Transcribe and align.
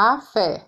A 0.00 0.20
fé. 0.20 0.64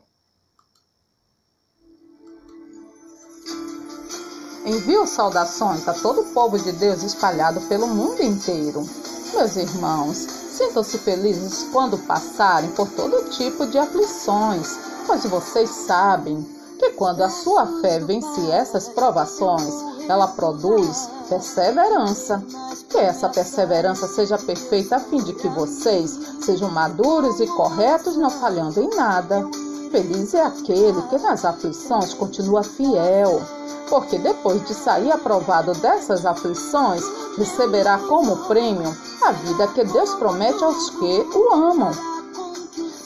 Envio 4.66 5.06
saudações 5.06 5.86
a 5.86 5.94
todo 5.94 6.22
o 6.22 6.34
povo 6.34 6.58
de 6.58 6.72
Deus 6.72 7.04
espalhado 7.04 7.60
pelo 7.68 7.86
mundo 7.86 8.20
inteiro. 8.24 8.84
Meus 9.32 9.54
irmãos, 9.54 10.16
sintam-se 10.16 10.98
felizes 10.98 11.68
quando 11.70 11.96
passarem 12.08 12.72
por 12.72 12.90
todo 12.90 13.30
tipo 13.30 13.68
de 13.68 13.78
aflições, 13.78 14.76
pois 15.06 15.24
vocês 15.24 15.70
sabem 15.70 16.42
que 16.76 16.90
quando 16.94 17.22
a 17.22 17.30
sua 17.30 17.80
fé 17.80 18.00
vence 18.00 18.50
essas 18.50 18.88
provações, 18.88 19.72
ela 20.08 20.26
produz 20.26 21.08
perseverança. 21.30 22.42
Que 22.90 22.98
essa 22.98 23.28
perseverança 23.28 24.08
seja 24.08 24.36
perfeita 24.36 24.96
a 24.96 25.00
fim 25.00 25.22
de 25.22 25.32
que 25.32 25.48
vocês 25.48 26.18
sejam 26.42 26.68
maduros 26.70 27.38
e 27.38 27.46
corretos, 27.46 28.16
não 28.16 28.28
falhando 28.28 28.80
em 28.80 28.90
nada. 28.90 29.48
Feliz 29.92 30.34
é 30.34 30.42
aquele 30.42 31.00
que 31.02 31.18
nas 31.18 31.44
aflições 31.44 32.14
continua 32.14 32.62
fiel, 32.62 33.40
porque 33.88 34.18
depois 34.18 34.64
de 34.66 34.74
sair 34.74 35.10
aprovado 35.10 35.72
dessas 35.74 36.26
aflições, 36.26 37.02
receberá 37.38 37.98
como 37.98 38.36
prêmio 38.48 38.96
a 39.22 39.32
vida 39.32 39.66
que 39.68 39.84
Deus 39.84 40.14
promete 40.14 40.62
aos 40.62 40.90
que 40.90 41.26
o 41.34 41.54
amam. 41.54 41.90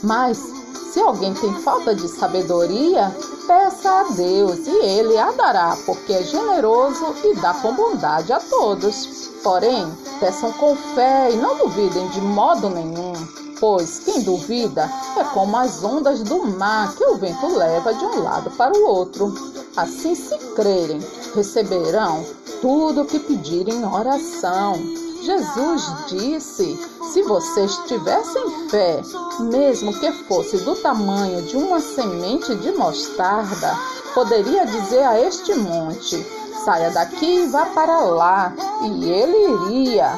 Mas 0.02 0.63
se 0.94 1.00
alguém 1.00 1.34
tem 1.34 1.52
falta 1.54 1.92
de 1.92 2.06
sabedoria, 2.06 3.12
peça 3.48 3.90
a 3.90 4.04
Deus 4.12 4.64
e 4.64 4.70
ele 4.70 5.18
a 5.18 5.32
dará, 5.32 5.76
porque 5.84 6.12
é 6.12 6.22
generoso 6.22 7.16
e 7.24 7.34
dá 7.34 7.52
com 7.52 7.74
bondade 7.74 8.32
a 8.32 8.38
todos. 8.38 9.28
Porém, 9.42 9.92
peçam 10.20 10.52
com 10.52 10.76
fé 10.76 11.32
e 11.32 11.36
não 11.36 11.58
duvidem 11.58 12.06
de 12.10 12.20
modo 12.20 12.70
nenhum, 12.70 13.12
pois 13.58 14.02
quem 14.04 14.22
duvida 14.22 14.88
é 15.18 15.24
como 15.24 15.56
as 15.56 15.82
ondas 15.82 16.22
do 16.22 16.46
mar 16.46 16.94
que 16.94 17.04
o 17.04 17.16
vento 17.16 17.48
leva 17.48 17.92
de 17.92 18.04
um 18.04 18.22
lado 18.22 18.52
para 18.52 18.78
o 18.78 18.86
outro. 18.86 19.34
Assim, 19.76 20.14
se 20.14 20.38
crerem, 20.54 21.00
receberão 21.34 22.24
tudo 22.60 23.02
o 23.02 23.04
que 23.04 23.18
pedirem 23.18 23.80
em 23.80 23.84
oração. 23.84 25.03
Jesus 25.24 25.90
disse: 26.06 26.78
se 27.12 27.22
vocês 27.22 27.74
tivessem 27.86 28.68
fé, 28.68 29.00
mesmo 29.40 29.98
que 29.98 30.12
fosse 30.24 30.58
do 30.58 30.76
tamanho 30.76 31.40
de 31.42 31.56
uma 31.56 31.80
semente 31.80 32.54
de 32.56 32.72
mostarda, 32.72 33.74
poderia 34.12 34.66
dizer 34.66 35.02
a 35.02 35.18
este 35.18 35.54
monte: 35.54 36.22
saia 36.62 36.90
daqui 36.90 37.44
e 37.44 37.46
vá 37.46 37.64
para 37.66 38.00
lá, 38.00 38.52
e 38.82 39.10
ele 39.10 39.70
iria. 39.70 40.12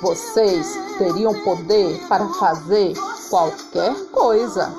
Vocês 0.00 0.78
teriam 0.98 1.34
poder 1.42 2.00
para 2.08 2.26
fazer 2.34 2.94
qualquer 3.30 3.94
coisa. 4.12 4.72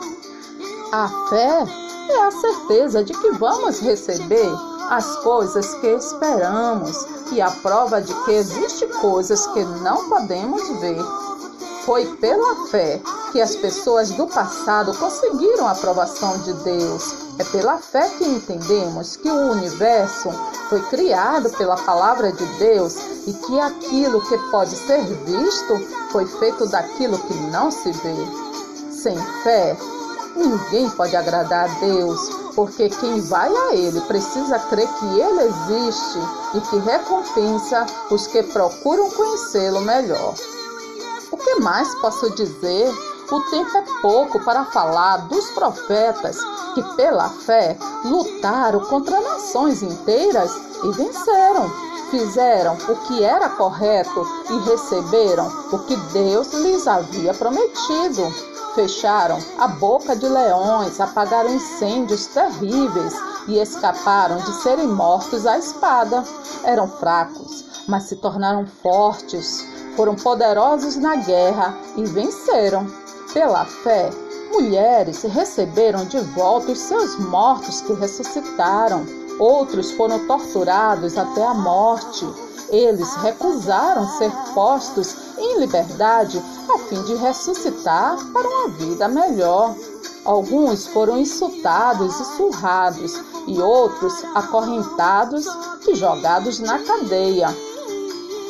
A 0.94 1.08
fé 1.30 1.66
é 2.10 2.22
a 2.22 2.32
certeza 2.32 3.04
de 3.04 3.14
que 3.14 3.32
vamos 3.32 3.80
receber 3.80 4.52
as 4.94 5.16
coisas 5.18 5.74
que 5.76 5.88
esperamos 5.88 7.08
e 7.32 7.42
a 7.42 7.50
prova 7.50 8.00
de 8.00 8.14
que 8.26 8.32
existem 8.32 8.88
coisas 9.02 9.48
que 9.48 9.64
não 9.82 10.08
podemos 10.08 10.62
ver. 10.80 11.02
Foi 11.84 12.06
pela 12.18 12.68
fé 12.68 13.02
que 13.32 13.42
as 13.42 13.56
pessoas 13.56 14.12
do 14.12 14.28
passado 14.28 14.94
conseguiram 14.94 15.68
a 15.68 15.72
aprovação 15.72 16.38
de 16.44 16.54
Deus. 16.64 17.16
É 17.40 17.44
pela 17.46 17.80
fé 17.80 18.08
que 18.20 18.24
entendemos 18.24 19.16
que 19.16 19.32
o 19.32 19.52
universo 19.52 20.30
foi 20.70 20.80
criado 20.84 21.50
pela 21.58 21.76
palavra 21.76 22.32
de 22.32 22.46
Deus 22.60 22.96
e 23.26 23.34
que 23.34 23.60
aquilo 23.60 24.22
que 24.22 24.38
pode 24.52 24.76
ser 24.76 25.02
visto 25.26 25.88
foi 26.12 26.28
feito 26.28 26.68
daquilo 26.68 27.18
que 27.18 27.34
não 27.52 27.72
se 27.72 27.92
vê. 27.92 28.92
Sem 28.92 29.18
fé, 29.42 29.76
ninguém 30.36 30.88
pode 30.92 31.16
agradar 31.16 31.68
a 31.68 31.80
Deus, 31.80 32.43
porque 32.56 32.90
quem 32.90 33.22
vai 33.22 33.50
a 33.50 33.76
Ele 33.76 34.00
precisa 34.02 34.60
crer 34.60 34.88
que 35.00 35.06
Ele 35.20 35.42
existe 35.42 36.20
e 36.56 36.62
que 36.62 36.78
recompensa 36.78 37.86
os 38.12 38.28
que 38.28 38.44
procuram 38.44 39.10
conhecê-lo 39.12 39.82
melhor. 39.82 40.34
O 41.32 41.38
que 41.38 41.56
mais 41.56 41.94
posso 41.96 42.30
dizer? 42.36 42.94
O 43.32 43.42
tempo 43.50 43.78
é 43.78 43.84
pouco 44.02 44.40
para 44.42 44.66
falar 44.66 45.18
dos 45.28 45.50
profetas 45.52 46.38
que, 46.76 46.84
pela 46.96 47.30
fé, 47.30 47.78
lutaram 48.06 48.82
contra 48.82 49.20
nações 49.22 49.82
inteiras 49.82 50.52
e 50.84 50.92
venceram. 50.92 51.72
Fizeram 52.12 52.78
o 52.88 52.96
que 53.08 53.24
era 53.24 53.50
correto 53.50 54.28
e 54.52 54.70
receberam 54.70 55.48
o 55.72 55.80
que 55.80 55.96
Deus 56.12 56.54
lhes 56.54 56.88
havia 56.88 57.34
prometido. 57.34 58.53
Fecharam 58.76 59.38
a 59.60 59.68
boca 59.68 60.16
de 60.16 60.28
leões, 60.28 61.00
apagaram 61.00 61.54
incêndios 61.54 62.28
terríveis 62.28 63.14
e 63.48 63.60
escaparam 63.60 64.38
de 64.38 64.54
serem 64.62 64.88
mortos 64.88 65.46
à 65.46 65.58
espada. 65.58 66.24
Eram 66.64 66.88
fracos, 66.88 67.66
mas 67.88 68.04
se 68.04 68.16
tornaram 68.16 68.66
fortes 68.82 69.74
foram 69.96 70.16
poderosos 70.16 70.96
na 70.96 71.16
guerra 71.16 71.78
e 71.96 72.04
venceram. 72.06 72.88
Pela 73.34 73.66
fé, 73.66 74.10
mulheres 74.52 75.24
receberam 75.24 76.06
de 76.06 76.20
volta 76.20 76.72
os 76.72 76.80
seus 76.80 77.18
mortos 77.20 77.82
que 77.82 77.94
ressuscitaram. 77.94 79.06
Outros 79.40 79.92
foram 79.92 80.28
torturados 80.28 81.18
até 81.18 81.46
a 81.46 81.54
morte. 81.54 82.28
Eles 82.70 83.16
recusaram 83.16 84.08
ser 84.18 84.32
postos 84.54 85.16
em 85.38 85.60
liberdade 85.60 86.42
a 86.74 86.78
fim 86.80 87.02
de 87.04 87.16
ressuscitar 87.16 88.18
para 88.32 88.48
uma 88.48 88.70
vida 88.70 89.08
melhor. 89.08 89.76
Alguns 90.26 90.88
foram 90.88 91.18
insultados 91.18 92.20
e 92.20 92.26
surrados, 92.38 93.22
e 93.48 93.60
outros 93.60 94.24
acorrentados 94.36 95.46
e 95.88 95.96
jogados 95.96 96.60
na 96.60 96.80
cadeia. 96.80 97.48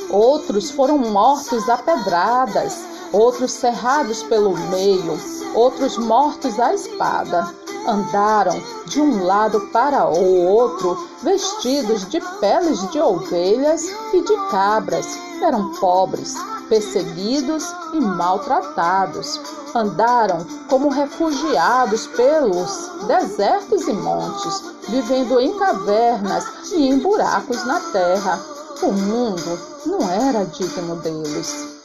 Outros 0.09 0.69
foram 0.69 0.99
mortos 0.99 1.67
a 1.67 1.77
pedradas, 1.77 2.77
outros 3.11 3.51
cerrados 3.51 4.21
pelo 4.23 4.55
meio, 4.69 5.19
outros 5.55 5.97
mortos 5.97 6.59
à 6.59 6.73
espada. 6.73 7.51
Andaram 7.87 8.61
de 8.85 9.01
um 9.01 9.25
lado 9.25 9.59
para 9.71 10.07
o 10.07 10.45
outro, 10.45 11.09
vestidos 11.21 12.07
de 12.07 12.21
peles 12.39 12.79
de 12.91 12.99
ovelhas 12.99 13.83
e 14.13 14.21
de 14.21 14.35
cabras. 14.49 15.17
Eram 15.41 15.73
pobres, 15.73 16.35
perseguidos 16.73 17.63
e 17.93 18.01
maltratados. 18.01 19.39
Andaram 19.75 20.43
como 20.67 20.89
refugiados 20.89 22.07
pelos 22.07 22.89
desertos 23.05 23.87
e 23.87 23.93
montes, 23.93 24.63
vivendo 24.89 25.39
em 25.39 25.55
cavernas 25.59 26.71
e 26.71 26.89
em 26.89 26.97
buracos 26.97 27.63
na 27.65 27.79
terra 27.91 28.39
o 28.81 28.91
mundo 28.91 29.59
não 29.85 30.09
era 30.09 30.45
digno 30.45 30.95
deles. 30.95 31.79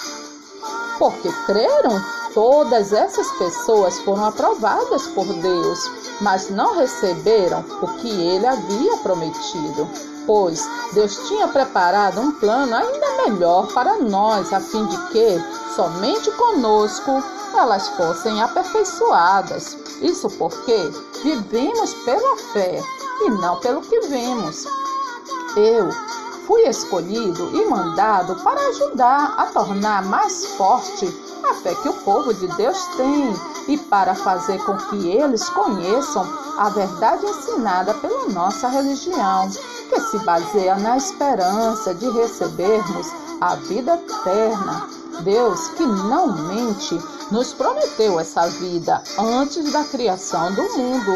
Porque 0.98 1.30
creram, 1.44 2.02
todas 2.34 2.92
essas 2.92 3.30
pessoas 3.32 3.98
foram 4.00 4.26
aprovadas 4.26 5.06
por 5.08 5.26
Deus, 5.26 5.90
mas 6.20 6.50
não 6.50 6.76
receberam 6.76 7.64
o 7.82 7.86
que 7.98 8.08
ele 8.08 8.46
havia 8.46 8.96
prometido. 8.98 9.88
Pois 10.26 10.68
Deus 10.92 11.16
tinha 11.28 11.48
preparado 11.48 12.20
um 12.20 12.32
plano 12.32 12.74
ainda 12.74 13.24
melhor 13.24 13.66
para 13.72 13.96
nós, 13.98 14.52
a 14.52 14.60
fim 14.60 14.84
de 14.86 14.98
que 15.08 15.42
somente 15.74 16.30
conosco 16.32 17.22
elas 17.54 17.88
fossem 17.88 18.42
aperfeiçoadas. 18.42 19.76
Isso 20.02 20.28
porque 20.30 20.92
vivemos 21.22 21.94
pela 22.04 22.36
fé 22.52 22.82
e 23.22 23.30
não 23.30 23.56
pelo 23.60 23.80
que 23.80 24.00
vemos. 24.00 24.66
Eu 25.56 25.88
fui 26.46 26.62
escolhido 26.68 27.50
e 27.54 27.66
mandado 27.66 28.34
para 28.42 28.60
ajudar 28.68 29.34
a 29.36 29.46
tornar 29.46 30.04
mais 30.04 30.46
forte 30.56 31.06
a 31.46 31.54
fé 31.54 31.74
que 31.74 31.88
o 31.88 31.92
povo 31.92 32.32
de 32.34 32.46
Deus 32.56 32.78
tem 32.96 33.34
e 33.68 33.78
para 33.78 34.14
fazer 34.14 34.58
com 34.64 34.76
que 34.76 35.08
eles 35.08 35.48
conheçam 35.50 36.26
a 36.58 36.68
verdade 36.70 37.24
ensinada 37.26 37.94
pela 37.94 38.28
nossa 38.28 38.68
religião, 38.68 39.48
que 39.88 40.00
se 40.00 40.18
baseia 40.20 40.76
na 40.76 40.96
esperança 40.96 41.94
de 41.94 42.08
recebermos 42.10 43.06
a 43.40 43.54
vida 43.56 43.94
eterna. 43.94 44.88
Deus, 45.22 45.68
que 45.68 45.84
não 45.84 46.32
mente, 46.48 47.00
nos 47.30 47.52
prometeu 47.52 48.18
essa 48.18 48.48
vida 48.48 49.02
antes 49.18 49.72
da 49.72 49.84
criação 49.84 50.52
do 50.54 50.62
mundo 50.76 51.12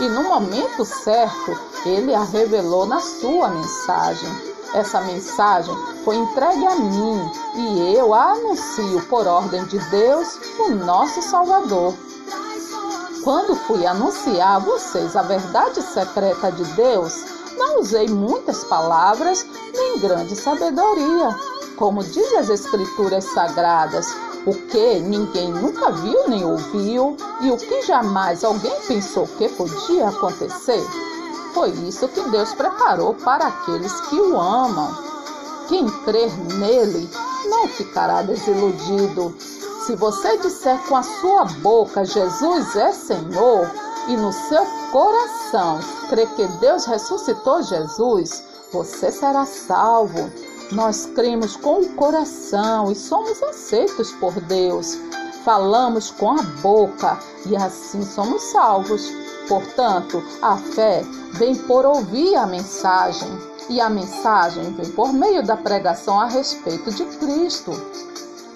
e 0.00 0.08
no 0.08 0.24
momento 0.24 0.84
certo 0.84 1.58
ele 1.84 2.14
a 2.14 2.22
revelou 2.22 2.86
na 2.86 3.00
sua 3.00 3.48
mensagem. 3.48 4.51
Essa 4.74 5.02
mensagem 5.02 5.74
foi 6.02 6.16
entregue 6.16 6.66
a 6.66 6.76
mim 6.76 7.30
e 7.56 7.94
eu 7.94 8.14
a 8.14 8.32
anuncio 8.32 9.02
por 9.02 9.26
ordem 9.26 9.64
de 9.66 9.78
Deus, 9.90 10.38
o 10.60 10.70
nosso 10.70 11.20
Salvador. 11.20 11.94
Quando 13.22 13.54
fui 13.54 13.86
anunciar 13.86 14.56
a 14.56 14.58
vocês 14.58 15.14
a 15.14 15.22
verdade 15.22 15.82
secreta 15.82 16.50
de 16.50 16.64
Deus, 16.72 17.12
não 17.58 17.80
usei 17.80 18.08
muitas 18.08 18.64
palavras 18.64 19.46
nem 19.74 19.98
grande 19.98 20.34
sabedoria. 20.34 21.36
Como 21.76 22.02
diz 22.02 22.32
as 22.32 22.48
Escrituras 22.48 23.24
Sagradas, 23.24 24.06
o 24.46 24.54
que 24.54 24.98
ninguém 25.00 25.52
nunca 25.52 25.90
viu 25.92 26.28
nem 26.28 26.44
ouviu 26.44 27.16
e 27.42 27.50
o 27.50 27.56
que 27.58 27.82
jamais 27.82 28.42
alguém 28.42 28.74
pensou 28.88 29.26
que 29.38 29.48
podia 29.50 30.08
acontecer. 30.08 30.82
Foi 31.52 31.70
isso 31.70 32.08
que 32.08 32.22
Deus 32.30 32.54
preparou 32.54 33.14
para 33.14 33.46
aqueles 33.46 34.00
que 34.02 34.16
o 34.16 34.40
amam. 34.40 34.96
Quem 35.68 35.88
crer 36.04 36.30
nele 36.54 37.08
não 37.48 37.68
ficará 37.68 38.22
desiludido. 38.22 39.34
Se 39.86 39.94
você 39.96 40.38
disser 40.38 40.78
com 40.86 40.96
a 40.96 41.02
sua 41.02 41.44
boca 41.60 42.04
Jesus 42.04 42.76
é 42.76 42.92
Senhor 42.92 43.70
e 44.08 44.16
no 44.16 44.32
seu 44.32 44.64
coração 44.90 45.80
crer 46.08 46.28
que 46.34 46.46
Deus 46.60 46.84
ressuscitou 46.84 47.62
Jesus, 47.62 48.42
você 48.72 49.10
será 49.10 49.44
salvo. 49.44 50.30
Nós 50.72 51.06
cremos 51.14 51.56
com 51.56 51.80
o 51.80 51.88
coração 51.94 52.90
e 52.90 52.94
somos 52.94 53.42
aceitos 53.42 54.10
por 54.12 54.32
Deus. 54.40 54.98
Falamos 55.44 56.10
com 56.10 56.30
a 56.30 56.42
boca 56.62 57.18
e 57.44 57.56
assim 57.56 58.02
somos 58.04 58.42
salvos. 58.44 59.21
Portanto, 59.48 60.22
a 60.40 60.56
fé 60.56 61.02
vem 61.32 61.54
por 61.54 61.84
ouvir 61.84 62.36
a 62.36 62.46
mensagem, 62.46 63.28
e 63.68 63.80
a 63.80 63.88
mensagem 63.88 64.72
vem 64.74 64.90
por 64.92 65.12
meio 65.12 65.42
da 65.42 65.56
pregação 65.56 66.20
a 66.20 66.26
respeito 66.26 66.90
de 66.90 67.04
Cristo. 67.16 67.72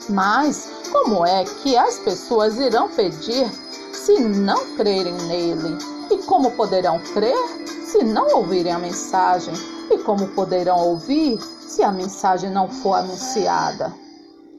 Mas 0.08 0.68
como 0.92 1.26
é 1.26 1.44
que 1.44 1.76
as 1.76 1.98
pessoas 1.98 2.58
irão 2.58 2.88
pedir 2.88 3.50
se 3.92 4.20
não 4.20 4.64
crerem 4.76 5.14
nele? 5.14 5.76
E 6.10 6.18
como 6.18 6.52
poderão 6.52 7.00
crer 7.12 7.36
se 7.84 8.04
não 8.04 8.36
ouvirem 8.36 8.72
a 8.72 8.78
mensagem? 8.78 9.54
E 9.90 9.98
como 9.98 10.28
poderão 10.28 10.78
ouvir 10.78 11.40
se 11.60 11.82
a 11.82 11.90
mensagem 11.90 12.50
não 12.50 12.68
for 12.68 12.94
anunciada? 12.94 14.05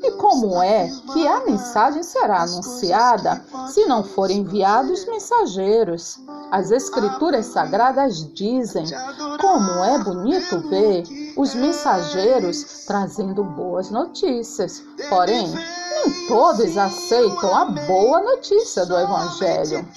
E 0.01 0.11
como 0.11 0.61
é 0.61 0.89
que 1.13 1.27
a 1.27 1.43
mensagem 1.45 2.03
será 2.03 2.43
anunciada 2.43 3.43
se 3.67 3.85
não 3.85 4.03
forem 4.03 4.39
enviados 4.39 5.05
mensageiros? 5.05 6.19
As 6.51 6.71
Escrituras 6.71 7.47
Sagradas 7.47 8.31
dizem 8.33 8.85
como 9.41 9.83
é 9.83 9.97
bonito 9.99 10.59
ver 10.69 11.03
os 11.35 11.53
mensageiros 11.55 12.85
trazendo 12.85 13.43
boas 13.43 13.89
notícias. 13.89 14.83
Porém, 15.09 15.47
nem 15.47 16.27
todos 16.27 16.77
aceitam 16.77 17.55
a 17.55 17.65
boa 17.65 18.21
notícia 18.21 18.85
do 18.85 18.97
Evangelho. 18.97 19.87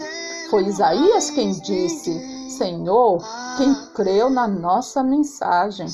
Foi 0.50 0.64
Isaías 0.64 1.30
quem 1.30 1.52
disse: 1.52 2.50
Senhor, 2.50 3.22
quem 3.56 3.72
creu 3.94 4.28
na 4.28 4.48
nossa 4.48 5.02
mensagem. 5.02 5.86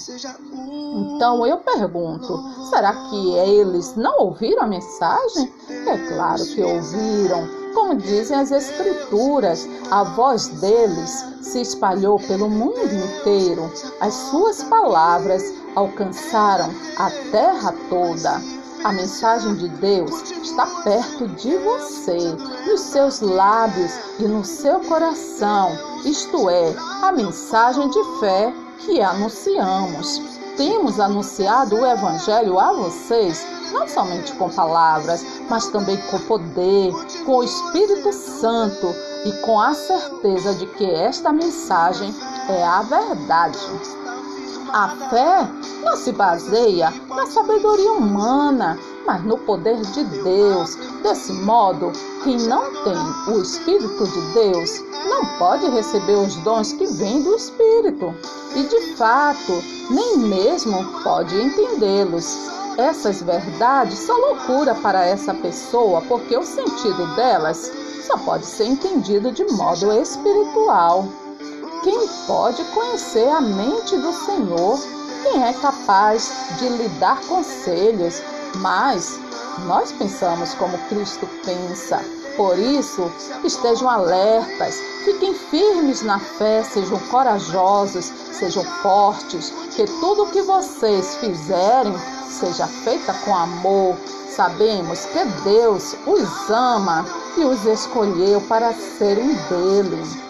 Então 1.15 1.47
eu 1.47 1.59
pergunto: 1.59 2.43
será 2.71 2.95
que 3.11 3.35
eles 3.35 3.95
não 3.97 4.19
ouviram 4.21 4.63
a 4.63 4.67
mensagem? 4.67 5.53
É 5.69 5.99
claro 6.09 6.45
que 6.47 6.63
ouviram. 6.63 7.47
Como 7.75 7.95
dizem 7.95 8.39
as 8.39 8.51
Escrituras, 8.51 9.69
a 9.91 10.03
voz 10.03 10.49
deles 10.49 11.27
se 11.43 11.61
espalhou 11.61 12.19
pelo 12.19 12.49
mundo 12.49 12.81
inteiro. 12.83 13.71
As 14.01 14.15
suas 14.15 14.63
palavras 14.63 15.43
alcançaram 15.75 16.71
a 16.97 17.11
terra 17.31 17.75
toda. 17.91 18.41
A 18.85 18.93
mensagem 18.93 19.55
de 19.55 19.69
Deus 19.69 20.31
está 20.31 20.67
perto 20.85 21.27
de 21.29 21.57
você, 21.57 22.17
nos 22.67 22.81
seus 22.81 23.21
lábios 23.21 23.93
e 24.19 24.25
no 24.25 24.45
seu 24.45 24.81
coração, 24.81 25.77
isto 26.05 26.49
é, 26.49 26.75
a 27.03 27.11
mensagem 27.11 27.89
de 27.91 28.03
fé 28.21 28.53
que 28.79 29.01
anunciamos. 29.01 30.21
Temos 30.57 31.01
anunciado 31.01 31.77
o 31.77 31.87
Evangelho 31.87 32.59
a 32.59 32.73
vocês, 32.73 33.45
não 33.73 33.89
somente 33.89 34.33
com 34.35 34.49
palavras, 34.49 35.25
mas 35.51 35.67
também 35.69 35.97
com 36.11 36.19
poder, 36.21 36.93
com 37.25 37.39
o 37.39 37.45
Espírito 37.45 38.13
Santo 38.13 38.95
e 39.25 39.33
com 39.43 39.61
a 39.61 39.75
certeza 39.75 40.55
de 40.55 40.67
que 40.67 40.85
esta 40.85 41.33
mensagem 41.33 42.15
é 42.49 42.65
a 42.65 42.83
verdade. 42.83 43.59
A 44.79 44.89
fé 45.09 45.49
não 45.83 45.97
se 45.97 46.13
baseia 46.13 46.93
na 47.09 47.25
sabedoria 47.25 47.93
humana, 47.93 48.79
mas 49.07 49.25
no 49.25 49.39
poder 49.39 49.81
de 49.81 50.05
Deus. 50.05 50.77
Desse 51.03 51.33
modo, 51.33 51.91
quem 52.23 52.37
não 52.41 52.71
tem 52.85 53.35
o 53.35 53.41
Espírito 53.41 54.07
de 54.07 54.21
Deus 54.35 54.85
não 55.09 55.25
pode 55.39 55.67
receber 55.71 56.17
os 56.17 56.37
dons 56.45 56.75
que 56.75 56.87
vêm 56.89 57.23
do 57.23 57.35
Espírito 57.37 58.15
e, 58.55 58.65
de 58.65 58.97
fato, 58.97 59.65
nem 59.89 60.19
mesmo 60.19 60.85
pode 61.03 61.35
entendê-los. 61.41 62.37
Essas 62.77 63.23
verdades 63.23 63.99
são 64.01 64.21
loucura 64.21 64.75
para 64.75 65.07
essa 65.07 65.33
pessoa, 65.33 66.03
porque 66.03 66.37
o 66.37 66.45
sentido 66.45 67.17
delas 67.17 67.73
só 68.07 68.19
pode 68.19 68.45
ser 68.45 68.67
entendido 68.67 69.33
de 69.33 69.47
modo 69.53 69.91
espiritual. 69.91 71.09
Quem 71.87 72.09
pode 72.27 72.65
conhecer 72.75 73.29
a 73.29 73.41
mente 73.41 73.97
do 73.97 74.13
Senhor? 74.13 74.77
Quem 75.23 75.45
é 75.45 75.53
capaz 75.53 76.33
de 76.59 76.69
lhe 76.69 76.89
dar 76.99 77.21
conselhos? 77.29 78.21
Mas 78.57 79.21
nós 79.67 79.93
pensamos 79.93 80.53
como 80.55 80.77
Cristo 80.89 81.29
pensa. 81.45 82.05
Por 82.37 82.59
isso, 82.59 83.09
estejam 83.45 83.89
alertas, 83.89 84.81
fiquem 85.05 85.33
firmes 85.33 86.03
na 86.03 86.19
fé, 86.19 86.65
sejam 86.65 86.99
corajosos, 87.09 88.13
sejam 88.33 88.65
fortes, 88.83 89.55
que 89.77 89.85
tudo 90.01 90.25
o 90.25 90.31
que 90.33 90.43
vocês 90.43 91.15
fizerem 91.19 91.95
seja 92.29 92.67
feita 92.67 93.15
com 93.25 93.33
amor. 93.33 93.97
Sabemos 94.29 95.05
que 95.05 95.25
Deus 95.45 95.95
os 96.05 96.51
ama 96.51 97.07
e 97.37 97.45
os 97.45 97.65
escolheu 97.65 98.41
para 98.49 98.75
serem 98.75 99.33
dele. 99.49 100.26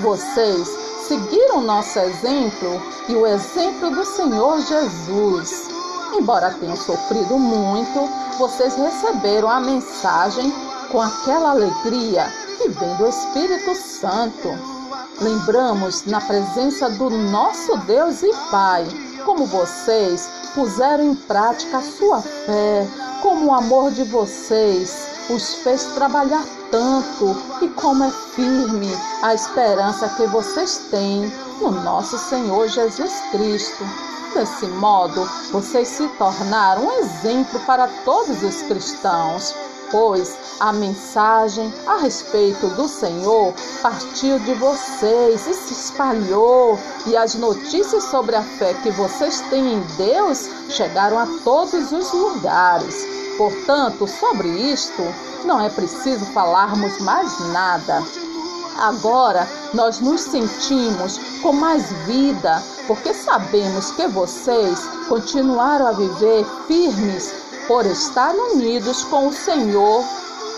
Vocês 0.00 0.68
seguiram 1.08 1.62
nosso 1.62 1.98
exemplo 1.98 2.82
e 3.08 3.14
o 3.14 3.26
exemplo 3.26 3.90
do 3.90 4.04
Senhor 4.04 4.60
Jesus. 4.60 5.68
Embora 6.12 6.54
tenham 6.60 6.76
sofrido 6.76 7.38
muito, 7.38 8.08
vocês 8.38 8.76
receberam 8.76 9.48
a 9.48 9.58
mensagem 9.60 10.52
com 10.90 11.00
aquela 11.00 11.50
alegria 11.50 12.30
que 12.58 12.68
vem 12.68 12.94
do 12.96 13.06
Espírito 13.06 13.74
Santo. 13.74 14.48
Lembramos 15.20 16.04
na 16.04 16.20
presença 16.20 16.90
do 16.90 17.08
nosso 17.08 17.76
Deus 17.78 18.22
e 18.22 18.30
Pai, 18.50 18.86
como 19.24 19.46
vocês 19.46 20.28
puseram 20.54 21.04
em 21.04 21.14
prática 21.14 21.78
a 21.78 21.82
sua 21.82 22.20
fé, 22.20 22.86
como 23.22 23.46
o 23.46 23.54
amor 23.54 23.90
de 23.90 24.04
vocês 24.04 25.05
os 25.30 25.54
fez 25.56 25.84
trabalhar 25.94 26.44
tanto 26.70 27.36
e 27.62 27.68
como 27.70 28.04
é 28.04 28.10
firme 28.10 28.90
a 29.22 29.34
esperança 29.34 30.08
que 30.10 30.26
vocês 30.26 30.86
têm 30.90 31.32
no 31.60 31.70
nosso 31.70 32.18
Senhor 32.18 32.68
Jesus 32.68 33.12
Cristo. 33.30 33.84
Desse 34.34 34.66
modo, 34.66 35.24
vocês 35.50 35.88
se 35.88 36.06
tornaram 36.18 36.84
um 36.84 36.92
exemplo 36.92 37.58
para 37.60 37.88
todos 38.04 38.42
os 38.42 38.62
cristãos, 38.62 39.54
pois 39.90 40.36
a 40.60 40.72
mensagem 40.72 41.72
a 41.86 41.96
respeito 41.96 42.66
do 42.68 42.86
Senhor 42.86 43.54
partiu 43.80 44.38
de 44.40 44.52
vocês 44.54 45.46
e 45.46 45.54
se 45.54 45.72
espalhou, 45.72 46.78
e 47.06 47.16
as 47.16 47.34
notícias 47.34 48.04
sobre 48.04 48.36
a 48.36 48.42
fé 48.42 48.74
que 48.74 48.90
vocês 48.90 49.40
têm 49.48 49.74
em 49.74 49.80
Deus 49.96 50.50
chegaram 50.68 51.18
a 51.18 51.26
todos 51.42 51.90
os 51.92 52.12
lugares. 52.12 53.25
Portanto, 53.36 54.06
sobre 54.06 54.48
isto, 54.48 55.02
não 55.44 55.60
é 55.60 55.68
preciso 55.68 56.24
falarmos 56.26 56.98
mais 57.00 57.38
nada. 57.52 58.02
Agora 58.78 59.48
nós 59.72 60.00
nos 60.00 60.20
sentimos 60.22 61.18
com 61.42 61.52
mais 61.52 61.90
vida, 62.06 62.62
porque 62.86 63.14
sabemos 63.14 63.90
que 63.92 64.06
vocês 64.06 64.80
continuaram 65.08 65.86
a 65.86 65.92
viver 65.92 66.44
firmes 66.66 67.32
por 67.66 67.86
estar 67.86 68.34
unidos 68.34 69.04
com 69.04 69.28
o 69.28 69.32
Senhor 69.32 70.04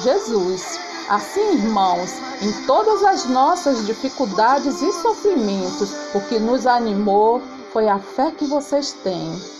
Jesus. 0.02 0.78
Assim, 1.08 1.54
irmãos, 1.54 2.12
em 2.42 2.52
todas 2.66 3.02
as 3.02 3.24
nossas 3.24 3.86
dificuldades 3.86 4.82
e 4.82 4.92
sofrimentos, 4.92 5.90
o 6.14 6.20
que 6.20 6.38
nos 6.38 6.66
animou 6.66 7.40
foi 7.72 7.88
a 7.88 7.98
fé 7.98 8.30
que 8.30 8.46
vocês 8.46 8.92
têm. 8.92 9.57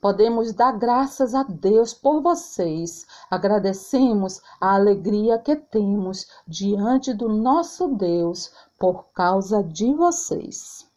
Podemos 0.00 0.52
dar 0.54 0.72
graças 0.72 1.34
a 1.34 1.42
Deus 1.42 1.92
por 1.92 2.22
vocês. 2.22 3.06
Agradecemos 3.30 4.40
a 4.60 4.74
alegria 4.74 5.38
que 5.38 5.54
temos 5.54 6.26
diante 6.46 7.12
do 7.12 7.28
nosso 7.28 7.86
Deus 7.88 8.50
por 8.78 9.12
causa 9.12 9.62
de 9.62 9.92
vocês. 9.92 10.89